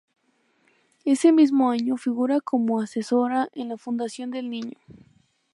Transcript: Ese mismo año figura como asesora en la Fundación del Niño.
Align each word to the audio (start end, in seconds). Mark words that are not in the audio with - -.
Ese 1.05 1.31
mismo 1.31 1.69
año 1.69 1.95
figura 1.95 2.41
como 2.41 2.81
asesora 2.81 3.49
en 3.53 3.69
la 3.69 3.77
Fundación 3.77 4.31
del 4.31 4.49
Niño. 4.49 4.79